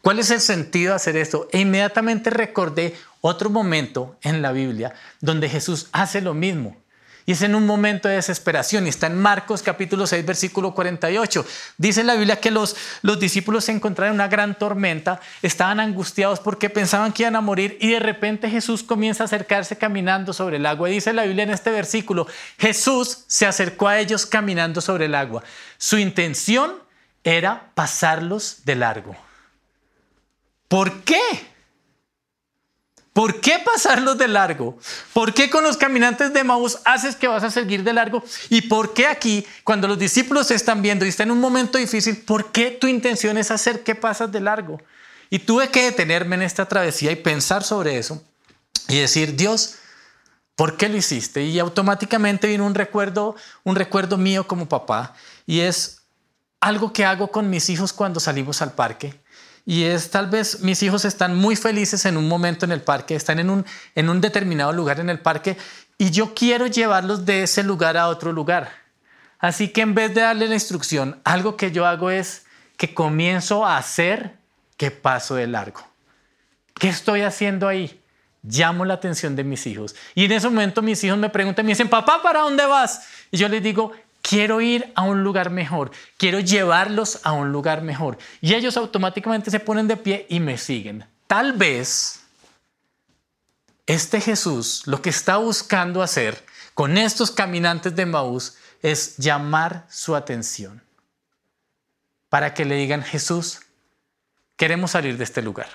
[0.00, 1.48] ¿Cuál es el sentido de hacer esto?
[1.52, 6.78] E inmediatamente recordé otro momento en la Biblia donde Jesús hace lo mismo.
[7.26, 8.86] Y es en un momento de desesperación.
[8.86, 11.44] Y está en Marcos capítulo 6, versículo 48.
[11.76, 16.38] Dice la Biblia que los, los discípulos se encontraron en una gran tormenta, estaban angustiados
[16.38, 20.58] porque pensaban que iban a morir y de repente Jesús comienza a acercarse caminando sobre
[20.58, 20.88] el agua.
[20.88, 25.42] Dice la Biblia en este versículo, Jesús se acercó a ellos caminando sobre el agua.
[25.78, 26.74] Su intención
[27.24, 29.16] era pasarlos de largo.
[30.68, 31.20] ¿Por qué?
[33.16, 34.76] ¿Por qué pasarlos de largo?
[35.14, 38.22] ¿Por qué con los caminantes de Maús haces que vas a seguir de largo?
[38.50, 41.78] ¿Y por qué aquí, cuando los discípulos se están viendo y están en un momento
[41.78, 44.82] difícil, por qué tu intención es hacer que pasas de largo?
[45.30, 48.22] Y tuve que detenerme en esta travesía y pensar sobre eso
[48.86, 49.76] y decir, Dios,
[50.54, 51.42] ¿por qué lo hiciste?
[51.42, 55.14] Y automáticamente vino un recuerdo, un recuerdo mío como papá
[55.46, 56.02] y es
[56.60, 59.18] algo que hago con mis hijos cuando salimos al parque
[59.68, 63.16] y es tal vez mis hijos están muy felices en un momento en el parque,
[63.16, 65.58] están en un, en un determinado lugar en el parque
[65.98, 68.70] y yo quiero llevarlos de ese lugar a otro lugar.
[69.40, 73.66] Así que en vez de darle la instrucción, algo que yo hago es que comienzo
[73.66, 74.36] a hacer
[74.76, 75.80] que paso de largo.
[76.74, 78.00] ¿Qué estoy haciendo ahí?
[78.42, 79.96] Llamo la atención de mis hijos.
[80.14, 83.08] Y en ese momento mis hijos me preguntan, me dicen, papá, ¿para dónde vas?
[83.32, 83.92] Y yo les digo,
[84.28, 88.18] quiero ir a un lugar mejor, quiero llevarlos a un lugar mejor.
[88.40, 91.04] Y ellos automáticamente se ponen de pie y me siguen.
[91.28, 92.20] Tal vez
[93.86, 100.16] este Jesús lo que está buscando hacer con estos caminantes de Maús es llamar su
[100.16, 100.82] atención
[102.28, 103.60] para que le digan, Jesús,
[104.56, 105.68] queremos salir de este lugar.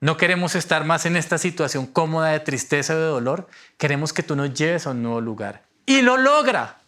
[0.00, 3.48] No queremos estar más en esta situación cómoda de tristeza o de dolor.
[3.78, 5.62] Queremos que tú nos lleves a un nuevo lugar.
[5.86, 6.83] Y lo logra.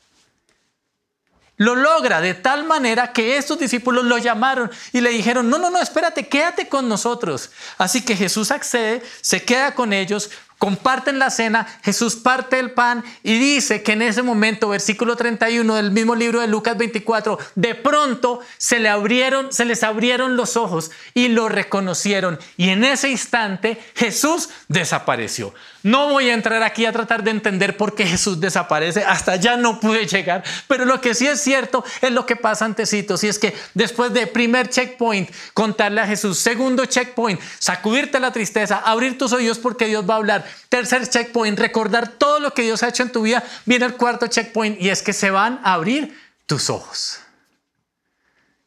[1.58, 5.70] Lo logra de tal manera que estos discípulos lo llamaron y le dijeron, no, no,
[5.70, 7.50] no, espérate, quédate con nosotros.
[7.78, 13.04] Así que Jesús accede, se queda con ellos, comparten la cena, Jesús parte el pan
[13.22, 17.74] y dice que en ese momento, versículo 31 del mismo libro de Lucas 24, de
[17.74, 23.10] pronto se le abrieron, se les abrieron los ojos y lo reconocieron y en ese
[23.10, 25.54] instante Jesús desapareció.
[25.86, 29.56] No voy a entrar aquí a tratar de entender por qué Jesús desaparece, hasta allá
[29.56, 33.28] no pude llegar, pero lo que sí es cierto es lo que pasa antecitos y
[33.28, 39.16] es que después de primer checkpoint, contarle a Jesús, segundo checkpoint, sacudirte la tristeza, abrir
[39.16, 42.88] tus oídos porque Dios va a hablar, tercer checkpoint, recordar todo lo que Dios ha
[42.88, 46.18] hecho en tu vida, viene el cuarto checkpoint y es que se van a abrir
[46.46, 47.20] tus ojos.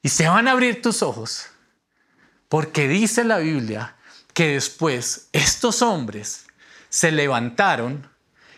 [0.01, 1.47] Y se van a abrir tus ojos
[2.47, 3.97] porque dice la Biblia
[4.33, 6.45] que después estos hombres
[6.89, 8.07] se levantaron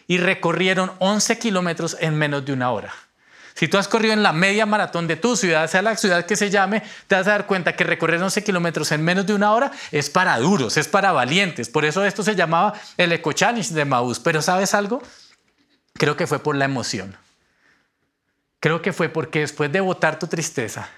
[0.07, 2.93] y recorrieron 11 kilómetros en menos de una hora.
[3.53, 6.35] Si tú has corrido en la media maratón de tu ciudad, sea la ciudad que
[6.35, 9.51] se llame, te vas a dar cuenta que recorrer 11 kilómetros en menos de una
[9.51, 11.69] hora es para duros, es para valientes.
[11.69, 14.19] Por eso esto se llamaba el Eco Challenge de Maús.
[14.19, 15.01] Pero ¿sabes algo?
[15.93, 17.15] Creo que fue por la emoción.
[18.59, 20.89] Creo que fue porque después de botar tu tristeza,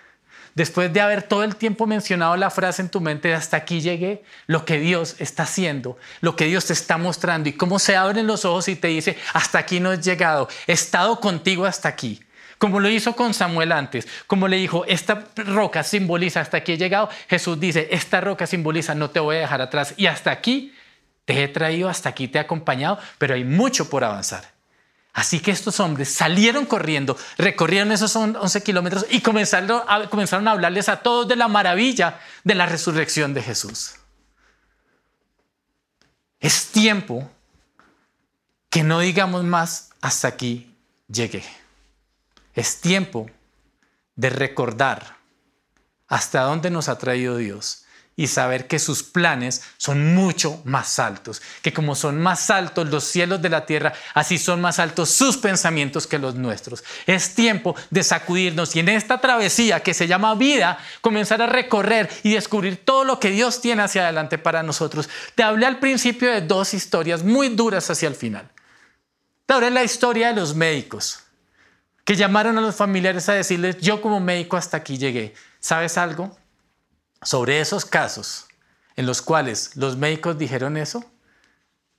[0.56, 4.24] después de haber todo el tiempo mencionado la frase en tu mente, hasta aquí llegué,
[4.48, 8.28] lo que Dios está haciendo, lo que Dios te está mostrando y cómo se abren
[8.28, 12.22] los ojos y te dice, hasta aquí no he llegado, he estado contigo hasta aquí.
[12.58, 16.78] Como lo hizo con Samuel antes, como le dijo, esta roca simboliza hasta aquí he
[16.78, 20.74] llegado, Jesús dice, esta roca simboliza no te voy a dejar atrás y hasta aquí
[21.26, 24.53] te he traído, hasta aquí te he acompañado, pero hay mucho por avanzar.
[25.14, 30.52] Así que estos hombres salieron corriendo, recorrieron esos 11 kilómetros y comenzaron a, comenzaron a
[30.52, 33.94] hablarles a todos de la maravilla de la resurrección de Jesús.
[36.40, 37.30] Es tiempo
[38.72, 40.76] que no digamos más hasta aquí
[41.08, 41.44] llegué.
[42.56, 43.30] Es tiempo
[44.16, 45.18] de recordar
[46.08, 47.83] hasta dónde nos ha traído Dios
[48.16, 53.04] y saber que sus planes son mucho más altos, que como son más altos los
[53.04, 56.84] cielos de la tierra, así son más altos sus pensamientos que los nuestros.
[57.08, 62.10] Es tiempo de sacudirnos y en esta travesía que se llama vida, comenzar a recorrer
[62.24, 65.10] y descubrir todo lo que Dios tiene hacia adelante para nosotros.
[65.36, 68.50] Te hablé al principio de dos historias muy duras hacia el final.
[69.46, 71.20] Te hablé la historia de los médicos
[72.06, 75.34] que llamaron a los familiares a decirles, yo como médico hasta aquí llegué.
[75.60, 76.38] ¿Sabes algo?
[77.24, 78.48] Sobre esos casos
[78.96, 81.04] en los cuales los médicos dijeron eso,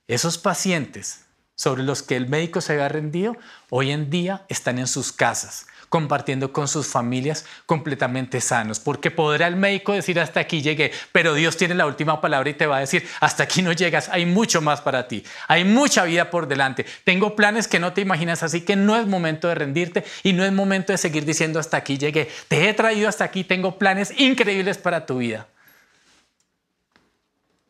[0.07, 1.21] Esos pacientes
[1.55, 3.37] sobre los que el médico se había rendido,
[3.69, 9.47] hoy en día están en sus casas, compartiendo con sus familias completamente sanos, porque podrá
[9.47, 12.77] el médico decir hasta aquí llegué, pero Dios tiene la última palabra y te va
[12.77, 16.47] a decir hasta aquí no llegas, hay mucho más para ti, hay mucha vida por
[16.47, 20.33] delante, tengo planes que no te imaginas, así que no es momento de rendirte y
[20.33, 23.77] no es momento de seguir diciendo hasta aquí llegué, te he traído hasta aquí, tengo
[23.77, 25.47] planes increíbles para tu vida.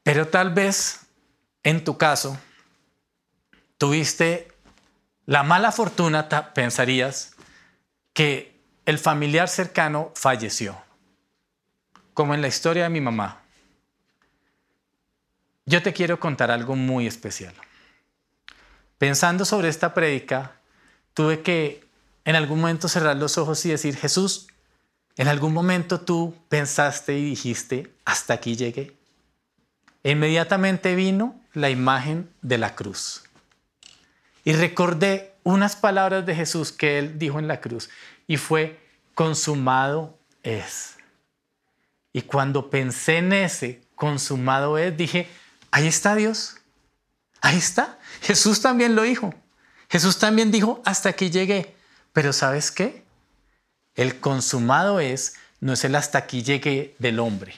[0.04, 1.02] Pero tal vez
[1.64, 2.38] en tu caso
[3.78, 4.48] tuviste
[5.26, 7.35] la mala fortuna, pensarías,
[8.16, 10.82] que el familiar cercano falleció,
[12.14, 13.44] como en la historia de mi mamá.
[15.66, 17.54] Yo te quiero contar algo muy especial.
[18.98, 20.56] Pensando sobre esta prédica,
[21.14, 21.84] tuve que
[22.24, 24.48] en algún momento cerrar los ojos y decir, Jesús,
[25.18, 28.96] en algún momento tú pensaste y dijiste, hasta aquí llegué.
[30.04, 33.24] E inmediatamente vino la imagen de la cruz.
[34.46, 37.90] Y recordé unas palabras de Jesús que él dijo en la cruz
[38.28, 38.80] y fue,
[39.14, 40.98] consumado es.
[42.12, 45.30] Y cuando pensé en ese consumado es, dije,
[45.72, 46.58] ahí está Dios,
[47.42, 48.00] ahí está.
[48.22, 49.34] Jesús también lo dijo.
[49.88, 51.76] Jesús también dijo, hasta aquí llegué.
[52.12, 53.04] Pero ¿sabes qué?
[53.94, 57.54] El consumado es, no es el hasta aquí llegué del hombre.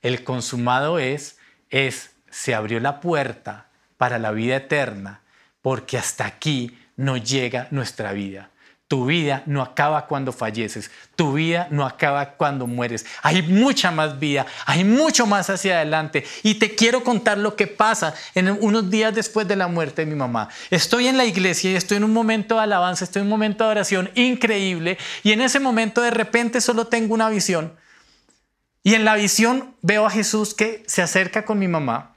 [0.00, 1.36] El consumado es,
[1.68, 5.20] es, se abrió la puerta para la vida eterna
[5.66, 8.50] porque hasta aquí no llega nuestra vida.
[8.88, 13.04] Tu vida no acaba cuando falleces, tu vida no acaba cuando mueres.
[13.20, 16.24] Hay mucha más vida, hay mucho más hacia adelante.
[16.44, 20.10] Y te quiero contar lo que pasa en unos días después de la muerte de
[20.10, 20.50] mi mamá.
[20.70, 23.64] Estoy en la iglesia y estoy en un momento de alabanza, estoy en un momento
[23.64, 24.98] de oración increíble.
[25.24, 27.74] Y en ese momento de repente solo tengo una visión.
[28.84, 32.15] Y en la visión veo a Jesús que se acerca con mi mamá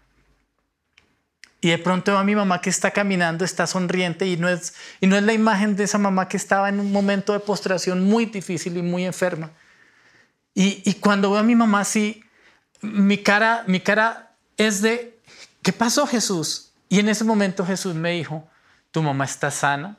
[1.62, 4.74] y de pronto veo a mi mamá que está caminando, está sonriente y no, es,
[5.02, 8.04] y no es la imagen de esa mamá que estaba en un momento de postración
[8.06, 9.52] muy difícil y muy enferma.
[10.54, 12.24] Y, y cuando veo a mi mamá así,
[12.82, 15.20] mi cara, mi cara es de,
[15.62, 16.72] ¿qué pasó Jesús?
[16.88, 18.48] Y en ese momento Jesús me dijo,
[18.92, 19.98] tu mamá está sana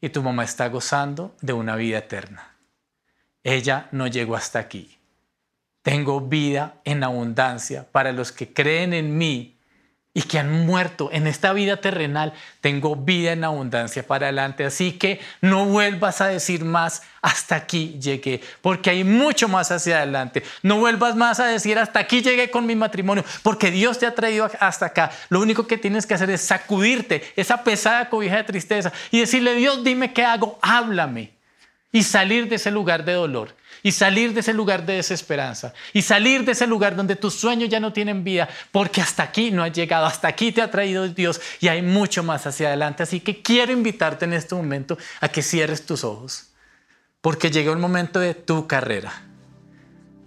[0.00, 2.56] y tu mamá está gozando de una vida eterna.
[3.44, 4.98] Ella no llegó hasta aquí.
[5.82, 9.56] Tengo vida en abundancia para los que creen en mí
[10.14, 14.64] y que han muerto en esta vida terrenal, tengo vida en abundancia para adelante.
[14.64, 19.98] Así que no vuelvas a decir más, hasta aquí llegué, porque hay mucho más hacia
[19.98, 20.42] adelante.
[20.62, 24.14] No vuelvas más a decir, hasta aquí llegué con mi matrimonio, porque Dios te ha
[24.14, 25.10] traído hasta acá.
[25.30, 29.54] Lo único que tienes que hacer es sacudirte esa pesada cobija de tristeza y decirle,
[29.54, 31.32] Dios, dime qué hago, háblame.
[31.90, 36.02] Y salir de ese lugar de dolor y salir de ese lugar de desesperanza y
[36.02, 39.62] salir de ese lugar donde tus sueños ya no tienen vida porque hasta aquí no
[39.62, 43.02] has llegado, hasta aquí te ha traído Dios y hay mucho más hacia adelante.
[43.02, 46.50] Así que quiero invitarte en este momento a que cierres tus ojos
[47.20, 49.12] porque llegó el momento de tu carrera,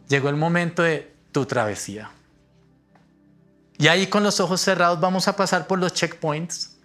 [0.08, 2.10] llegó el momento de tu travesía.
[3.78, 6.78] Y ahí con los ojos cerrados vamos a pasar por los checkpoints.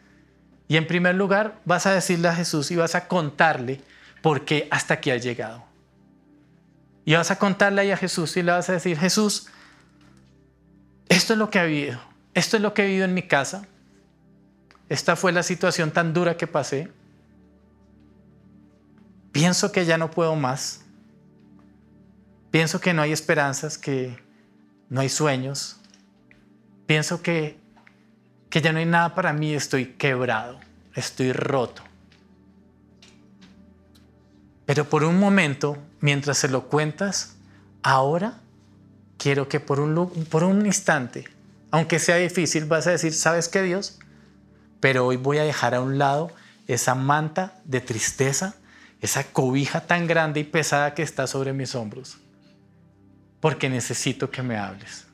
[0.67, 3.81] Y en primer lugar vas a decirle a Jesús y vas a contarle
[4.23, 5.70] por qué hasta aquí has llegado.
[7.05, 9.47] Y vas a contarle ahí a Jesús y le vas a decir, Jesús,
[11.09, 12.01] esto es lo que ha vivido,
[12.35, 13.67] esto es lo que he vivido en mi casa,
[14.89, 16.91] esta fue la situación tan dura que pasé,
[19.33, 20.83] pienso que ya no puedo más,
[22.51, 24.19] pienso que no hay esperanzas, que
[24.89, 25.79] no hay sueños,
[26.87, 27.59] pienso que,
[28.51, 30.61] que ya no hay nada para mí, estoy quebrado,
[30.95, 31.83] estoy roto.
[34.67, 37.37] Pero por un momento mientras se lo cuentas,
[37.83, 38.41] ahora
[39.19, 41.25] quiero que por un, por un instante,
[41.71, 43.99] aunque sea difícil, vas a decir, ¿sabes qué Dios?
[44.81, 46.31] Pero hoy voy a dejar a un lado
[46.67, 48.55] esa manta de tristeza,
[49.01, 52.19] esa cobija tan grande y pesada que está sobre mis hombros,
[53.41, 55.07] porque necesito que me hables.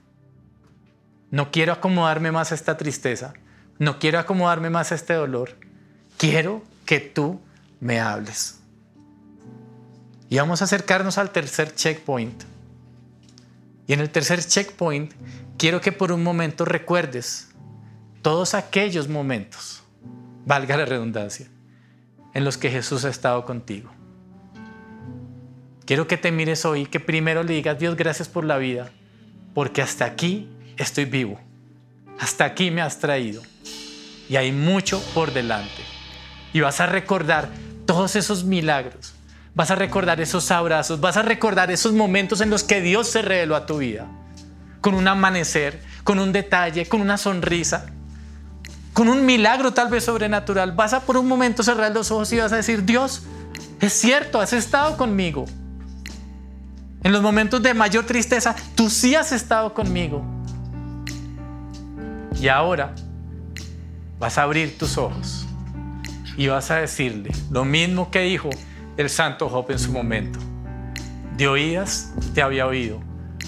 [1.31, 3.35] No quiero acomodarme más a esta tristeza,
[3.79, 5.57] no quiero acomodarme más a este dolor,
[6.16, 7.40] quiero que tú
[7.81, 8.61] me hables.
[10.28, 12.42] Y vamos a acercarnos al tercer checkpoint.
[13.86, 15.12] Y en el tercer checkpoint
[15.56, 17.48] quiero que por un momento recuerdes
[18.22, 19.84] todos aquellos momentos,
[20.44, 21.46] valga la redundancia,
[22.34, 23.90] en los que Jesús ha estado contigo.
[25.85, 28.90] Quiero que te mires hoy, que primero le digas, Dios, gracias por la vida,
[29.54, 31.40] porque hasta aquí estoy vivo,
[32.18, 33.42] hasta aquí me has traído
[34.29, 35.83] y hay mucho por delante.
[36.52, 37.48] Y vas a recordar
[37.87, 39.14] todos esos milagros,
[39.57, 43.23] Vas a recordar esos abrazos, vas a recordar esos momentos en los que Dios se
[43.23, 44.07] reveló a tu vida.
[44.83, 47.87] Con un amanecer, con un detalle, con una sonrisa.
[48.92, 52.38] con un milagro tal vez sobrenatural, vas a por un momento cerrar los ojos y
[52.38, 53.25] vas a decir, Dios,
[53.81, 55.44] es cierto, has estado conmigo.
[57.02, 60.25] En los momentos de mayor tristeza, tú sí has estado conmigo.
[62.40, 62.94] Y ahora
[64.19, 65.46] vas a abrir tus ojos
[66.37, 68.50] y vas a decirle lo mismo que dijo
[68.97, 70.38] el santo Job en su momento.
[71.37, 73.01] De oídas te había oído,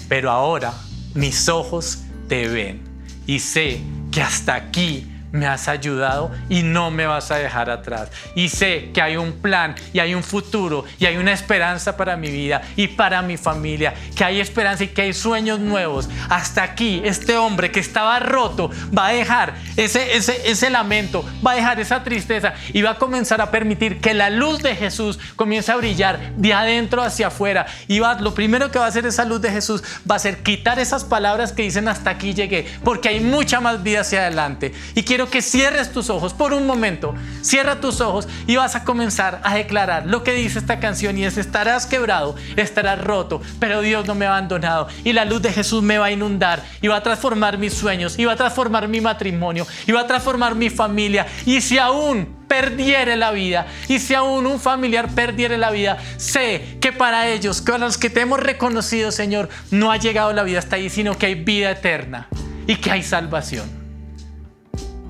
[0.07, 0.73] pero ahora
[1.15, 2.81] mis ojos te ven
[3.25, 3.81] y sé
[4.11, 8.09] que hasta aquí me has ayudado y no me vas a dejar atrás.
[8.35, 12.17] Y sé que hay un plan y hay un futuro y hay una esperanza para
[12.17, 16.09] mi vida y para mi familia, que hay esperanza y que hay sueños nuevos.
[16.29, 21.51] Hasta aquí este hombre que estaba roto va a dejar ese, ese, ese lamento, va
[21.51, 25.19] a dejar esa tristeza y va a comenzar a permitir que la luz de Jesús
[25.35, 27.65] comience a brillar de adentro hacia afuera.
[27.87, 30.43] Y va, lo primero que va a hacer esa luz de Jesús va a ser
[30.43, 34.73] quitar esas palabras que dicen hasta aquí llegué, porque hay mucha más vida hacia adelante.
[34.95, 37.15] Y quiero que cierres tus ojos por un momento.
[37.41, 41.25] Cierra tus ojos y vas a comenzar a declarar lo que dice esta canción y
[41.25, 45.51] es estarás quebrado, estarás roto, pero Dios no me ha abandonado y la luz de
[45.51, 48.87] Jesús me va a inundar y va a transformar mis sueños y va a transformar
[48.87, 53.99] mi matrimonio y va a transformar mi familia y si aún perdiere la vida y
[53.99, 58.21] si aún un familiar perdiere la vida, sé que para ellos, con los que te
[58.21, 62.27] hemos reconocido, Señor, no ha llegado la vida hasta ahí, sino que hay vida eterna
[62.67, 63.78] y que hay salvación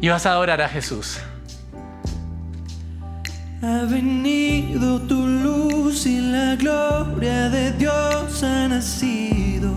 [0.02, 1.20] y vas a adorar a Jesús.
[3.62, 9.74] Ha venido tu luz y la gloria de Dios ha nacido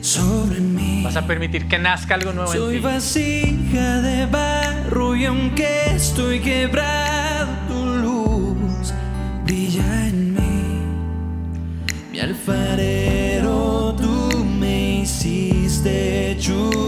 [0.00, 1.02] sobre mí.
[1.02, 2.86] Vas a permitir que nazca algo nuevo Soy en ti.
[2.86, 8.94] vasija de barro y aunque estoy quebrado, tu luz
[9.44, 10.78] brilla en mí.
[12.12, 16.84] Mi alfarero, tú me hiciste tus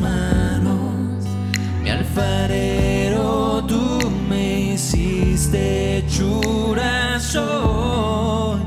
[0.00, 1.24] manos,
[1.82, 8.60] mi alfarero, tú me hiciste hechura soy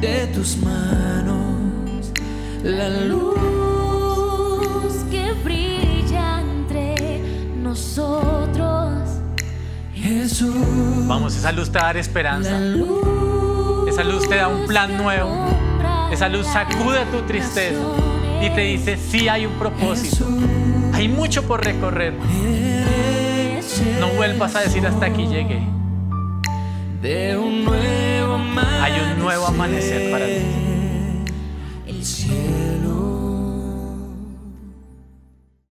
[0.00, 2.12] de tus manos,
[2.62, 3.34] la luz
[5.10, 7.20] que brilla entre
[7.62, 8.92] nosotros.
[9.94, 10.54] Jesús.
[11.06, 12.58] Vamos, esa luz te va a dar esperanza.
[13.88, 15.30] Esa luz te da un plan nuevo.
[16.10, 17.80] Esa luz sacude tu tristeza
[18.42, 20.24] y te dice, sí hay un propósito,
[20.98, 22.12] hay mucho por recorrer.
[24.00, 25.62] No vuelvas a decir hasta aquí llegué.
[27.00, 28.36] De un nuevo
[28.82, 30.67] Hay un nuevo amanecer para ti.